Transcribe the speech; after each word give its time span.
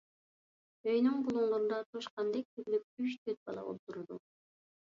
ئۆينىڭ 0.93 1.19
بۇلۇڭلىرىدا 1.27 1.79
توشقاندەك 1.97 2.49
تۈگۈلۈپ 2.55 2.89
ئۈچ-تۆت 3.07 3.41
بالا 3.47 3.69
ئولتۇرىدۇ. 3.69 4.21